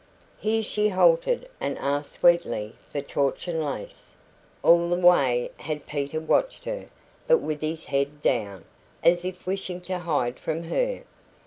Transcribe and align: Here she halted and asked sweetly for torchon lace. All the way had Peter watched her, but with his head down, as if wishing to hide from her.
Here 0.39 0.63
she 0.63 0.89
halted 0.89 1.47
and 1.59 1.77
asked 1.77 2.13
sweetly 2.13 2.73
for 2.91 3.01
torchon 3.03 3.63
lace. 3.63 4.15
All 4.63 4.89
the 4.89 4.97
way 4.97 5.51
had 5.57 5.85
Peter 5.85 6.19
watched 6.19 6.65
her, 6.65 6.89
but 7.27 7.37
with 7.37 7.61
his 7.61 7.85
head 7.85 8.19
down, 8.23 8.65
as 9.03 9.23
if 9.25 9.45
wishing 9.45 9.79
to 9.81 9.99
hide 9.99 10.39
from 10.39 10.63
her. 10.63 11.03